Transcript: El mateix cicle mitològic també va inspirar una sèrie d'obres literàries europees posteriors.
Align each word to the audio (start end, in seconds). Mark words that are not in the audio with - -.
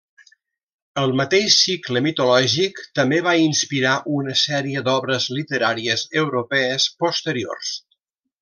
El 1.01 1.11
mateix 1.19 1.57
cicle 1.65 2.01
mitològic 2.05 2.81
també 3.01 3.19
va 3.29 3.35
inspirar 3.43 3.93
una 4.21 4.35
sèrie 4.47 4.83
d'obres 4.91 5.31
literàries 5.41 6.09
europees 6.27 6.89
posteriors. 7.05 7.75